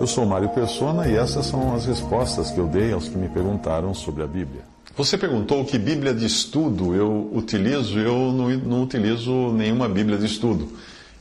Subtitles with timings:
[0.00, 3.28] Eu sou Mário Persona e essas são as respostas que eu dei aos que me
[3.28, 4.62] perguntaram sobre a Bíblia.
[4.96, 10.26] Você perguntou que Bíblia de estudo eu utilizo, eu não, não utilizo nenhuma Bíblia de
[10.26, 10.68] estudo.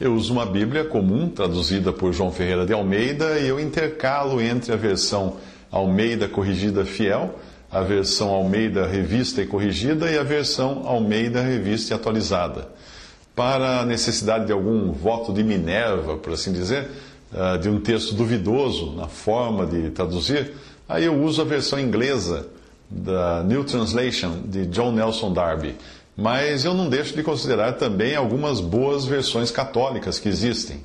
[0.00, 4.72] Eu uso uma Bíblia comum, traduzida por João Ferreira de Almeida, e eu intercalo entre
[4.72, 5.36] a versão
[5.70, 7.34] Almeida Corrigida Fiel,
[7.70, 12.68] a versão Almeida Revista e Corrigida e a versão Almeida Revista e Atualizada.
[13.34, 16.88] Para a necessidade de algum voto de Minerva, por assim dizer,
[17.32, 20.52] uh, de um texto duvidoso na forma de traduzir,
[20.88, 22.48] aí eu uso a versão inglesa
[22.90, 25.76] da New Translation de John Nelson Darby.
[26.16, 30.82] Mas eu não deixo de considerar também algumas boas versões católicas que existem.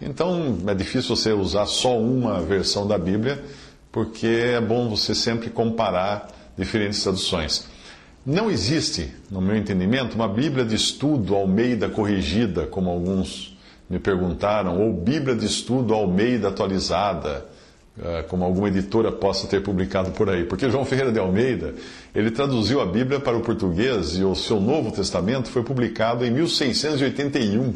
[0.00, 3.44] Então é difícil você usar só uma versão da Bíblia,
[3.92, 7.68] porque é bom você sempre comparar diferentes traduções.
[8.24, 13.52] Não existe, no meu entendimento, uma Bíblia de estudo Almeida corrigida, como alguns
[13.90, 17.44] me perguntaram, ou Bíblia de Estudo Almeida atualizada,
[18.02, 20.44] eh, como alguma editora possa ter publicado por aí.
[20.44, 21.74] Porque João Ferreira de Almeida,
[22.14, 26.30] ele traduziu a Bíblia para o português e o seu Novo Testamento foi publicado em
[26.30, 27.74] 1681.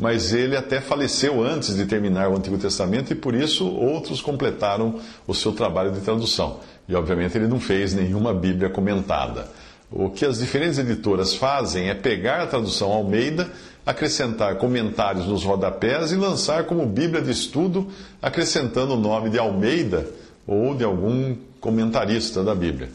[0.00, 4.98] Mas ele até faleceu antes de terminar o Antigo Testamento e por isso outros completaram
[5.26, 6.60] o seu trabalho de tradução.
[6.88, 9.46] E obviamente ele não fez nenhuma Bíblia comentada.
[9.92, 13.50] O que as diferentes editoras fazem é pegar a tradução Almeida,
[13.84, 17.88] acrescentar comentários nos rodapés e lançar como Bíblia de estudo,
[18.22, 20.08] acrescentando o nome de Almeida
[20.46, 22.88] ou de algum comentarista da Bíblia.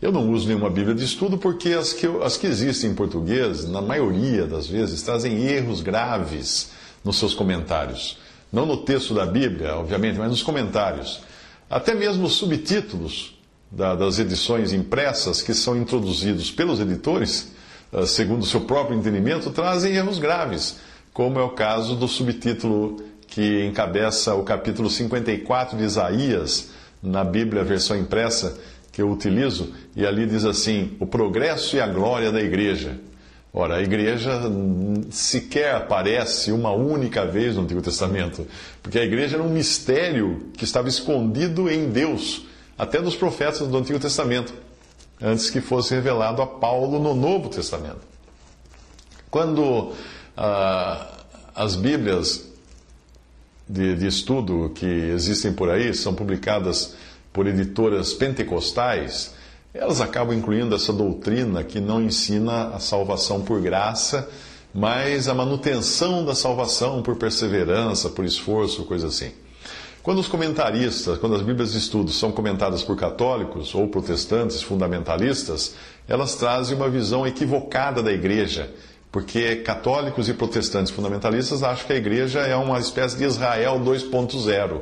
[0.00, 3.64] Eu não uso nenhuma Bíblia de estudo porque as que, as que existem em português,
[3.64, 6.70] na maioria das vezes, trazem erros graves
[7.02, 8.18] nos seus comentários.
[8.52, 11.20] Não no texto da Bíblia, obviamente, mas nos comentários.
[11.68, 13.36] Até mesmo os subtítulos
[13.70, 17.52] da, das edições impressas que são introduzidos pelos editores,
[17.92, 20.78] uh, segundo o seu próprio entendimento, trazem erros graves,
[21.12, 26.68] como é o caso do subtítulo que encabeça o capítulo 54 de Isaías,
[27.02, 28.58] na Bíblia, versão impressa,
[28.96, 32.98] que eu utilizo, e ali diz assim: o progresso e a glória da igreja.
[33.52, 34.40] Ora, a igreja
[35.10, 38.46] sequer aparece uma única vez no Antigo Testamento,
[38.82, 42.46] porque a igreja era um mistério que estava escondido em Deus
[42.78, 44.54] até dos profetas do Antigo Testamento,
[45.20, 48.00] antes que fosse revelado a Paulo no Novo Testamento.
[49.30, 49.92] Quando
[50.34, 51.06] ah,
[51.54, 52.46] as Bíblias
[53.68, 56.94] de, de estudo que existem por aí são publicadas
[57.36, 59.34] por editoras pentecostais,
[59.74, 64.26] elas acabam incluindo essa doutrina que não ensina a salvação por graça,
[64.72, 69.32] mas a manutenção da salvação por perseverança, por esforço, coisa assim.
[70.02, 75.74] Quando os comentaristas, quando as Bíblias de estudo são comentadas por católicos ou protestantes fundamentalistas,
[76.08, 78.72] elas trazem uma visão equivocada da igreja,
[79.12, 84.80] porque católicos e protestantes fundamentalistas acham que a igreja é uma espécie de Israel 2.0.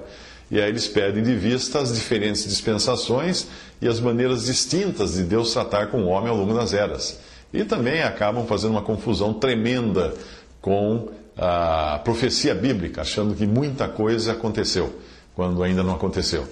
[0.50, 3.47] E aí eles perdem de vista as diferentes dispensações
[3.81, 7.19] e as maneiras distintas de Deus tratar com o homem ao longo das eras.
[7.53, 10.15] E também acabam fazendo uma confusão tremenda
[10.60, 14.93] com a profecia bíblica, achando que muita coisa aconteceu
[15.34, 16.47] quando ainda não aconteceu.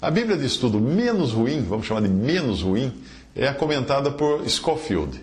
[0.00, 2.92] A Bíblia de estudo menos ruim, vamos chamar de menos ruim,
[3.34, 5.20] é a comentada por Scofield.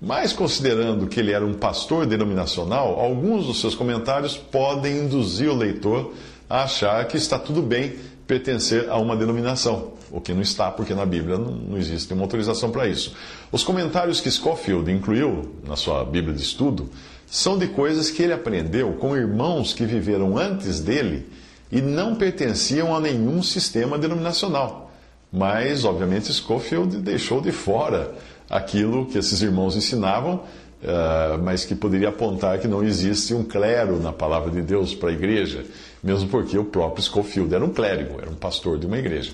[0.00, 5.56] Mas considerando que ele era um pastor denominacional, alguns dos seus comentários podem induzir o
[5.56, 6.12] leitor
[6.48, 7.96] achar que está tudo bem
[8.26, 12.22] pertencer a uma denominação, o que não está, porque na Bíblia não, não existe uma
[12.22, 13.14] autorização para isso.
[13.52, 16.90] Os comentários que Scofield incluiu na sua Bíblia de estudo
[17.26, 21.26] são de coisas que ele aprendeu com irmãos que viveram antes dele
[21.70, 24.90] e não pertenciam a nenhum sistema denominacional.
[25.32, 28.14] Mas, obviamente, Scofield deixou de fora
[28.48, 30.42] aquilo que esses irmãos ensinavam,
[30.82, 35.10] uh, mas que poderia apontar que não existe um clero na palavra de Deus para
[35.10, 35.64] a igreja,
[36.02, 39.32] mesmo porque o próprio Scofield era um clérigo, era um pastor de uma igreja.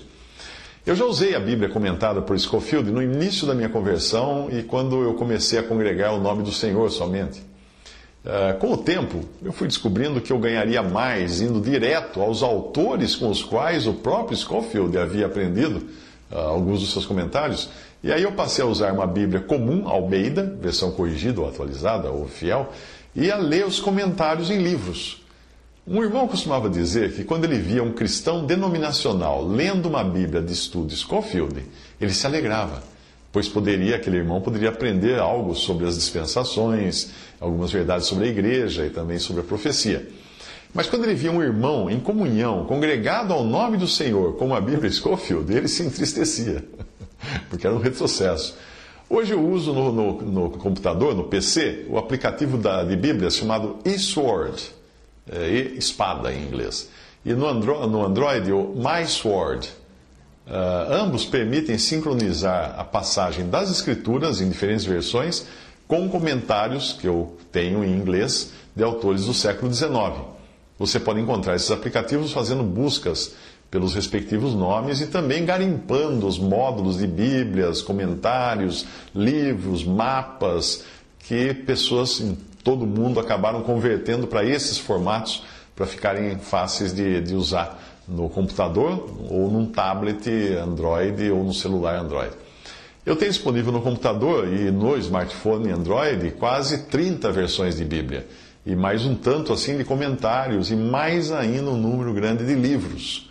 [0.85, 5.01] Eu já usei a Bíblia comentada por Scofield no início da minha conversão e quando
[5.01, 7.41] eu comecei a congregar o nome do Senhor somente.
[8.25, 13.15] Uh, com o tempo, eu fui descobrindo que eu ganharia mais indo direto aos autores
[13.15, 15.85] com os quais o próprio Scofield havia aprendido
[16.33, 17.69] alguns dos seus comentários.
[18.03, 22.27] E aí eu passei a usar uma Bíblia comum, Almeida, versão corrigida ou atualizada ou
[22.27, 22.71] fiel,
[23.15, 25.23] e a ler os comentários em livros.
[25.85, 30.53] Um irmão costumava dizer que quando ele via um cristão denominacional lendo uma Bíblia de
[30.53, 31.61] estudo Scofield,
[31.99, 32.81] ele se alegrava,
[33.33, 37.09] pois poderia, aquele irmão poderia aprender algo sobre as dispensações,
[37.39, 40.07] algumas verdades sobre a igreja e também sobre a profecia.
[40.73, 44.61] Mas quando ele via um irmão em comunhão, congregado ao nome do Senhor, como a
[44.61, 46.65] Bíblia Scofield, ele se entristecia,
[47.49, 48.57] porque era um retrocesso.
[49.09, 53.77] Hoje eu uso no, no, no computador, no PC, o aplicativo da, de Bíblia chamado
[53.85, 54.71] eSword
[55.31, 56.89] é, espada em inglês.
[57.25, 59.69] E no, Andro, no Android, o MySword.
[60.45, 65.45] Uh, ambos permitem sincronizar a passagem das Escrituras em diferentes versões
[65.87, 70.32] com comentários que eu tenho em inglês de autores do século XIX.
[70.83, 73.35] Você pode encontrar esses aplicativos fazendo buscas
[73.71, 78.85] pelos respectivos nomes e também garimpando os módulos de Bíblias, comentários,
[79.15, 80.83] livros, mapas
[81.19, 87.33] que pessoas em todo mundo acabaram convertendo para esses formatos para ficarem fáceis de, de
[87.33, 90.27] usar no computador ou num tablet
[90.61, 92.33] Android ou no celular Android.
[93.05, 98.27] Eu tenho disponível no computador e no smartphone Android quase 30 versões de Bíblia
[98.65, 103.29] e mais um tanto assim de comentários e mais ainda um número grande de livros.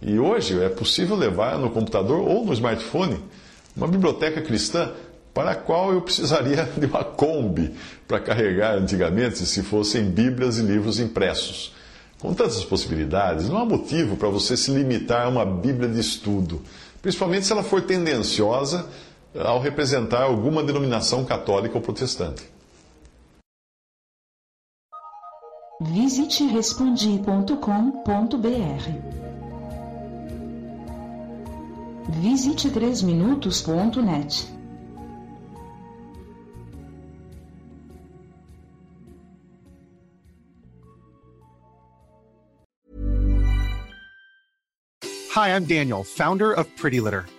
[0.00, 3.18] E hoje é possível levar no computador ou no smartphone
[3.76, 4.92] uma biblioteca cristã
[5.34, 7.74] para a qual eu precisaria de uma Kombi
[8.06, 11.74] para carregar antigamente se fossem Bíblias e livros impressos.
[12.20, 16.62] Com tantas possibilidades, não há motivo para você se limitar a uma Bíblia de estudo,
[17.00, 18.86] principalmente se ela for tendenciosa
[19.36, 22.57] ao representar alguma denominação católica ou protestante.
[25.80, 27.18] Visite respondi.com.br.
[32.20, 34.46] Visite 3minutos.net.
[45.30, 47.24] Hi, I'm Daniel, founder of Pretty Litter.